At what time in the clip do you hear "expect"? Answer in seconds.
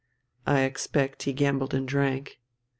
0.61-1.21